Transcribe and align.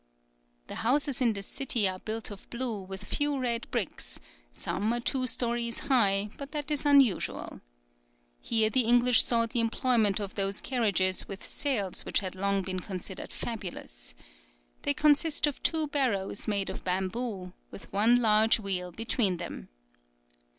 The 0.65 0.77
houses 0.81 1.21
in 1.21 1.33
this 1.33 1.45
city 1.45 1.87
are 1.87 1.99
built 1.99 2.31
of 2.31 2.49
blue 2.49 2.81
with 2.81 3.03
a 3.03 3.05
few 3.05 3.37
red 3.37 3.69
bricks, 3.69 4.19
some 4.51 4.91
are 4.91 4.99
two 4.99 5.27
stories 5.27 5.77
high, 5.93 6.31
but 6.37 6.53
that 6.53 6.71
is 6.71 6.87
unusual. 6.87 7.61
Here 8.41 8.71
the 8.71 8.81
English 8.85 9.21
saw 9.23 9.45
the 9.45 9.59
employment 9.59 10.19
of 10.19 10.33
those 10.33 10.59
carriages 10.59 11.27
with 11.27 11.45
sails 11.45 12.03
which 12.03 12.21
had 12.21 12.33
long 12.33 12.63
been 12.63 12.79
considered 12.79 13.31
fabulous. 13.31 14.15
They 14.81 14.95
consist 14.95 15.45
of 15.45 15.61
two 15.61 15.85
barrows 15.89 16.47
made 16.47 16.71
of 16.71 16.83
bamboo, 16.83 17.53
with 17.69 17.93
one 17.93 18.15
large 18.19 18.59
wheel 18.59 18.91
between 18.91 19.37
them. 19.37 19.69